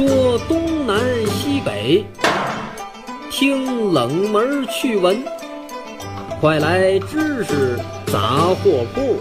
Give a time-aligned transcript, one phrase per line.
[0.00, 2.02] 说东南西北，
[3.30, 5.22] 听冷门趣闻，
[6.40, 9.18] 快来知识杂货铺。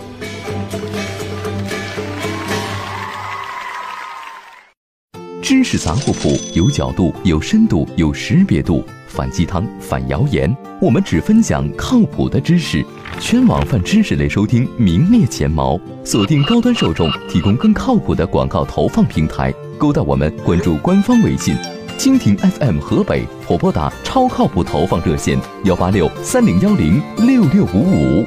[5.41, 12.86] 知识杂货铺有角度、有深度、有识别度，反鸡汤、反谣言，我们只分享靠谱的知识。
[13.20, 19.53] 全网泛知识类收听名列前茅，锁定高端受众，提供更靠谱的广告投放平台。
[19.79, 21.55] 勾搭我们，关注官方微信
[21.97, 28.25] “蜻蜓 FM 河北”或拨打超靠谱投放热线幺八六三零幺零六六五五。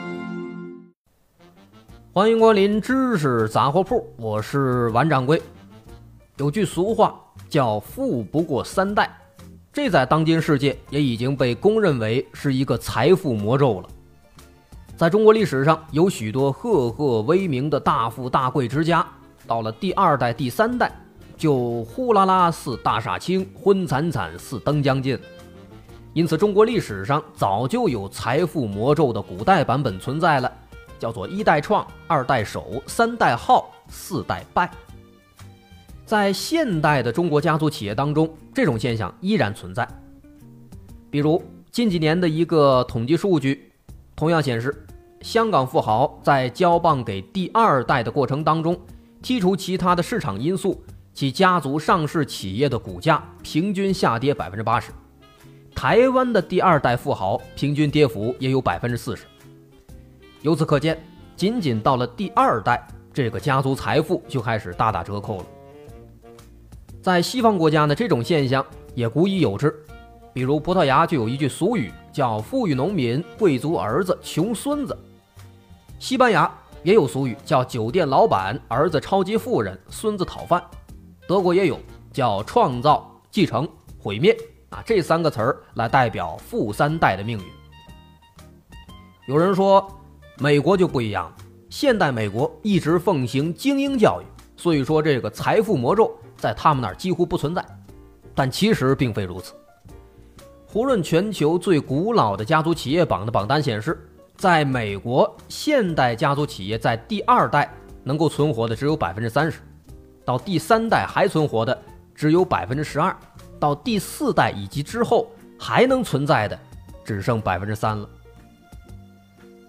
[2.10, 5.42] 欢迎光临知识杂货铺，我是王掌柜。
[6.38, 7.14] 有句俗话
[7.50, 9.14] 叫“富不过三代”，
[9.74, 13.88] 这在当今世界也已经被公认为是一个财富魔咒了。
[14.96, 19.06] 在中国历史上，有许多赫赫威名的大富大贵之家，
[19.46, 20.90] 到了第二代、第三代。
[21.42, 25.18] 就呼啦啦似大厦倾，昏惨惨似灯将尽。
[26.12, 30.52] 因此，中国历史上早就有财富魔咒的古代版本存在了，
[31.00, 34.70] 叫做一代创，二代守，三代耗，四代败。
[36.06, 39.88] 在现代的中国家族企业当中，这种现象依然存在。
[41.10, 43.72] 比如近几年的一个统计数据，
[44.14, 44.86] 同样显示，
[45.22, 48.78] 香港富豪在交棒给第二代的过程当中，
[49.20, 50.80] 剔除其他的市场因素。
[51.14, 54.90] 其家族上市企业的股价平均下跌百分之八十，
[55.74, 59.24] 台湾的第二代富豪平均跌幅也有百分之四十。
[60.40, 60.98] 由此可见，
[61.36, 65.46] 仅仅到了第二代，这个家族财富就开始大打折扣了。
[67.02, 69.74] 在西方国家呢，这种现象也古已有之，
[70.32, 74.96] 比如葡萄牙就有一句俗语叫“富裕农民，贵族儿子，穷孙子”；
[75.98, 76.50] 西班牙
[76.82, 80.62] 也有俗语叫“酒店老板儿子超级富人，孙子讨饭”。
[81.32, 81.80] 德国也有
[82.12, 83.66] 叫创造、继承、
[83.98, 84.36] 毁灭
[84.68, 87.44] 啊这三个词儿来代表富三代的命运。
[89.26, 89.90] 有人说，
[90.36, 91.34] 美国就不一样，
[91.70, 94.26] 现代美国一直奉行精英教育，
[94.58, 97.64] 所以说这个财富魔咒在他们那儿几乎不存在。
[98.34, 99.54] 但其实并非如此。
[100.66, 104.06] 胡润全球最古老的家族企业榜的榜单显示，
[104.36, 107.72] 在美国，现代家族企业在第二代
[108.04, 109.60] 能够存活的只有百分之三十。
[110.24, 111.76] 到第三代还存活的
[112.14, 113.16] 只有百分之十二，
[113.58, 116.58] 到第四代以及之后还能存在的
[117.04, 118.08] 只剩百分之三了。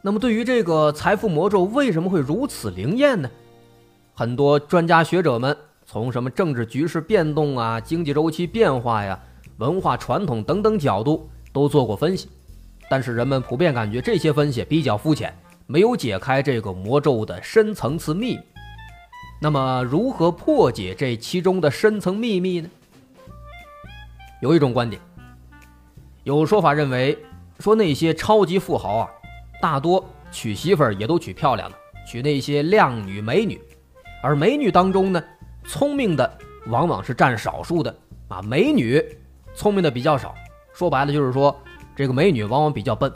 [0.01, 3.29] 那么，对于这个财富魔咒为什么会如此灵验呢？
[4.13, 5.55] 很多专家学者们
[5.85, 9.17] 从什么政治局势变动啊、经济周期变化呀、
[9.57, 12.27] 文化传统等等角度都做过分析，
[12.89, 15.33] 但是人们普遍感觉这些分析比较肤浅，
[15.65, 18.39] 没有解开这个魔咒的深层次秘密。
[19.43, 22.69] 那么，如何破解这其中的深层秘密呢？
[24.41, 25.01] 有一种观点，
[26.23, 27.17] 有说法认为，
[27.59, 29.09] 说那些超级富豪啊，
[29.61, 30.01] 大多
[30.31, 31.77] 娶媳妇儿也都娶漂亮的，
[32.07, 33.59] 娶那些靓女美女，
[34.23, 35.21] 而美女当中呢，
[35.65, 36.37] 聪明的
[36.67, 37.93] 往往是占少数的
[38.29, 39.03] 啊，美女
[39.53, 40.33] 聪明的比较少。
[40.71, 41.53] 说白了就是说，
[41.97, 43.11] 这个美女往往比较笨。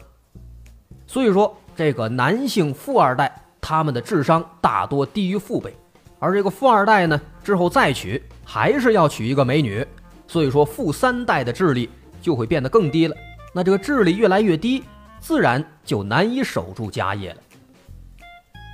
[1.06, 5.74] 所以说，这个男性富二代，他们的智商大多低于父辈。
[6.20, 9.86] 而这个富二代呢，之后再娶还是要娶一个美女，
[10.28, 11.90] 所以说富三代的智力
[12.22, 13.16] 就会变得更低了。
[13.54, 14.84] 那这个智力越来越低，
[15.20, 17.38] 自然就难以守住家业了。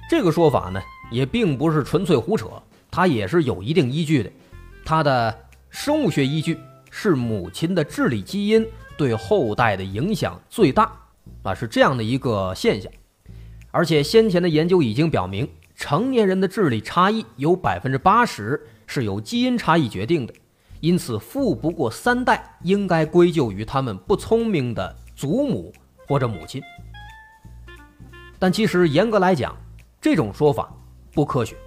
[0.09, 0.81] 这个说法呢，
[1.12, 2.48] 也并不是纯粹胡扯，
[2.90, 4.31] 它也是有一定依据的。
[4.86, 5.38] 它的
[5.70, 6.58] 生物学依据
[6.92, 8.66] 是母亲的智力基因
[8.96, 10.92] 对后代的影响最大
[11.42, 12.92] 啊，是这样的一个现象。
[13.72, 15.50] 而且先前的研究已经表明。
[15.83, 18.57] 成年人的智力差异有百分之八十
[18.88, 20.33] 是由基因差异决定的，
[20.79, 25.73] 因此富不过三代应该归咎于他们不聪明的祖母
[26.07, 26.63] 或者母亲。
[28.39, 29.53] 但其实严格来讲，
[29.99, 30.73] 这种说法
[31.11, 31.57] 不科学。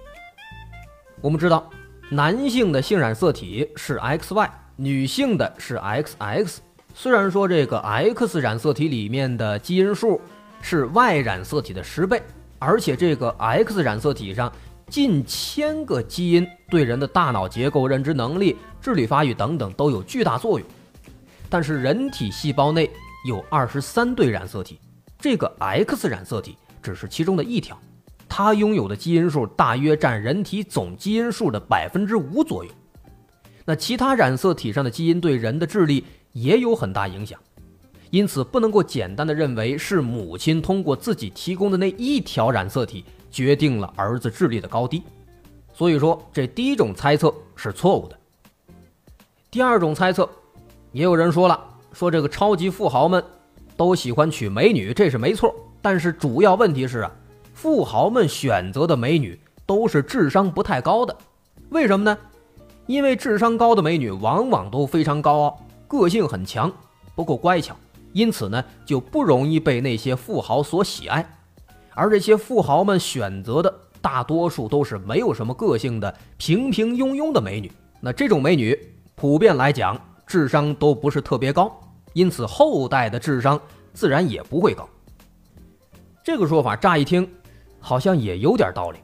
[1.21, 1.69] 我们知道，
[2.09, 6.57] 男性的性染色体是 XY，女性的是 XX。
[6.95, 10.19] 虽然说这个 X 染色体里面的基因数
[10.59, 12.23] 是 Y 染色体的十倍。
[12.59, 14.51] 而且这个 X 染色体上
[14.89, 20.67] 近千个基因对人的大脑结构、认知能力、智力发育等等都有巨大作用。
[21.49, 22.89] 但是人体细胞内
[23.27, 24.79] 有二十三对染色体，
[25.19, 27.79] 这个 X 染色体只是其中的一条，
[28.27, 32.71] 它拥有的基因数大约占人体总基因数的百分之五左右。
[33.65, 37.37] 那其他染色体上的基因对人的智力也有很大影响。
[38.09, 45.03] 因此，不能够简单的认为是母亲通过自己提供的那一条染色体决定了儿子智力的高低。
[45.73, 48.17] 所以说，这第一种猜测是错误的。
[49.51, 50.29] 第二种猜测，
[50.91, 51.59] 也有人说了，
[51.91, 53.23] 说这个超级富豪们
[53.75, 55.53] 都喜欢娶美女，这是没错。
[55.81, 57.11] 但是主要问题是啊，
[57.53, 61.15] 富豪们选择的美女都是智商不太高的，
[61.69, 62.17] 为什么呢？
[62.87, 66.71] 因为智商高的美女往往都非常高傲，个性很强，
[67.15, 67.75] 不够乖巧，
[68.17, 71.23] 因此呢就不容易被那些富豪所喜爱。
[71.93, 77.71] 而这些富豪们选择的大多数都是没有什么个性的平平庸庸的美女，
[78.01, 78.77] 那这种美女
[79.13, 81.71] 普遍来讲智商都不是特别高，
[82.13, 83.59] 因此后代的智商
[83.93, 84.87] 自然也不会高。
[86.23, 87.27] 这个说法乍一听
[87.79, 88.99] 好像也有点道理，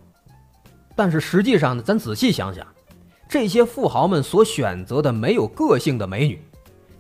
[0.96, 2.66] 但是实际上呢，咱仔细想想。
[3.30, 6.40] 这些富豪们所选择的没有个性的美女，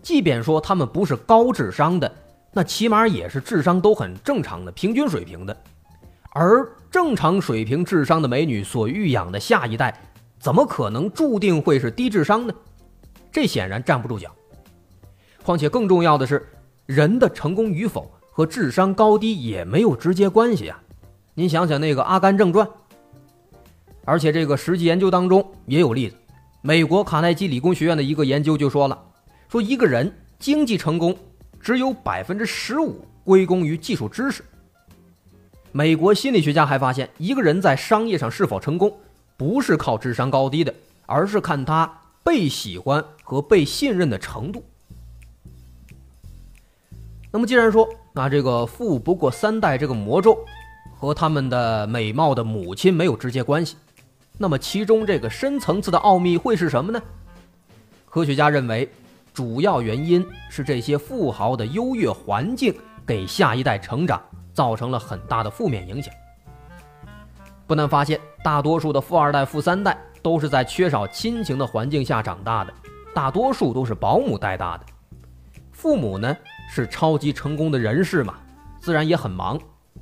[0.03, 2.13] 即便说他们不是高智商的，
[2.51, 5.57] 那起码也是智商都很正常的平均水平的。
[6.31, 9.97] 而正常水平智商的美女所育养的下一代，
[10.39, 12.53] 怎么可能注定会是低智商呢？
[13.31, 14.29] 这显然站不住脚。
[15.43, 16.47] 况且更重要的是，
[16.85, 20.81] 人的成功与否和智商高低也没有直接关系啊！
[21.33, 22.67] 您想想那个《阿甘正传》，
[24.05, 26.15] 而且这个实际研究当中也有例子。
[26.61, 29.03] 美国卡耐基理工学院的一个研究就说了，
[29.53, 31.15] 说一个人经济成功
[31.61, 34.43] 只有百分之十五归功于技术知识。
[35.71, 38.97] 美国心理学家还发现，一个人在商业上是否成功，
[39.37, 40.73] 不是靠智商高低的，
[41.05, 44.65] 而是看他被喜欢和被信任的程度。
[47.29, 50.35] 那么，既然说那这个“富不过三代”这个魔咒
[50.97, 53.77] 和他们的美貌的母亲没有直接关系。
[54.39, 56.99] 那么，其中这个深层次的奥秘会是什么呢？
[58.09, 58.91] 科学家认为，
[59.33, 62.73] 主要原因是这些富豪的优越环境
[63.05, 64.21] 给下一代成长
[64.53, 66.13] 造成了很大的负面影响。
[67.65, 72.73] 不难发现，大多数的富二代、富三代都是在缺少亲情的环境下长大的，
[73.13, 74.85] 大多数都是保姆带大的。
[75.71, 76.35] 父母呢
[76.69, 78.35] 是超级成功的人士嘛，
[78.79, 79.59] 自然也很忙，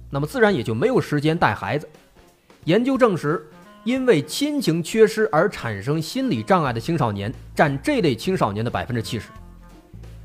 [0.09, 1.87] 那么自然也就没有时间带孩子。
[2.65, 3.47] 研究证实。
[3.83, 9.29] 因为亲情缺失而产生心理障碍的青少年占这类青少年的百分之七十，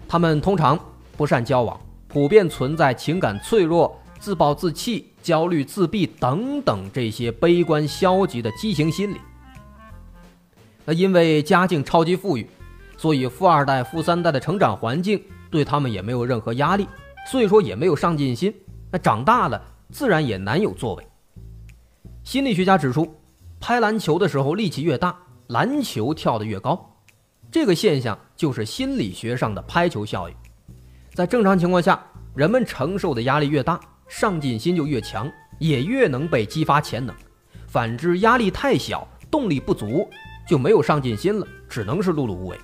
[0.06, 0.78] 他们通常
[1.16, 9.16] 不善交往，普遍存在情感脆弱、自暴自弃、焦虑、自闭等等这些悲观消极的畸形心理。
[10.84, 12.46] 那因为家境超级富裕，
[12.98, 16.86] 所以富二代、富三代的成长环境对他们也没有任何压力，
[17.32, 18.54] 所以说也没有上进心，
[18.92, 19.60] 那长大了
[19.90, 21.06] 自然也难有作为。
[22.22, 23.10] 心理学家指出。
[23.60, 25.16] 拍篮球的时候力气越大，
[25.48, 26.96] 篮球跳得越高，
[27.50, 30.34] 这个现象就是心理学上的拍球效应。
[31.14, 32.04] 在正常情况下，
[32.34, 37.14] 人们承受的压力越大，上进心就越强，也越能被激发潜能。
[37.66, 40.08] 反之，压力太小，动力不足，
[40.46, 42.58] 就没有上进心了，只能是碌碌无为。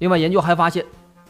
[0.00, 0.84] 另外，研究还发现，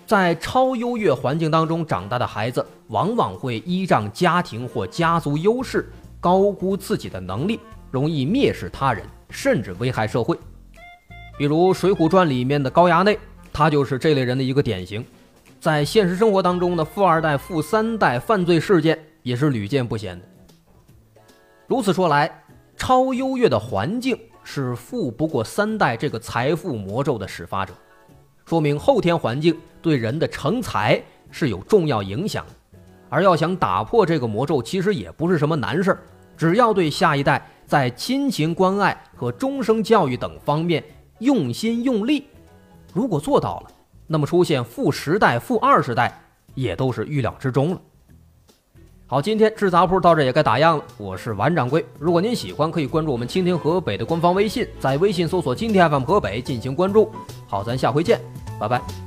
[0.07, 7.61] 在超优越环境当中长大的孩子，往往会依仗家庭或家族优势，高估自己的能力。
[7.95, 10.37] 容易蔑视他人，甚至危害社会。
[11.39, 13.17] 比如《水浒传》里面的高衙内，
[13.53, 15.05] 他就是这类人的一个典型。
[15.61, 20.27] 在现实生活当中的富二代、富三代犯罪事件也是屡见不鲜的。
[21.69, 22.29] 如此说来，
[22.77, 27.73] 超优越的环境是富不过三代这个财富魔咒的始发者，
[28.45, 32.53] 说明后天环境对人的成才是有重要影响的。
[33.09, 36.03] 而要想打破这个魔咒，其实也不是什么难事儿
[36.37, 37.45] 只要对下一代。
[37.67, 40.85] 在亲情关爱和终生教育等方面
[41.21, 42.27] 用心用力，
[42.93, 43.71] 如果做到了，
[44.07, 46.13] 那么出现负十代、负二十代
[46.55, 47.81] 也都是预料之中了。
[49.07, 50.85] 好，今天制杂铺到这也该打烊了。
[50.99, 57.11] 我是王掌柜，如果您喜欢，可以关注我们蜻蜓河北的官方微信，在微信搜索“今天 FM 河北”进行关注。
[57.47, 58.21] 好，咱下回见，
[58.61, 59.04] 拜拜。